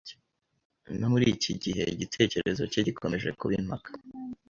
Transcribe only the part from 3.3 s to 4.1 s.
kuba impaka.